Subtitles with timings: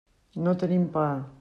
[0.47, 1.05] No tenim pa.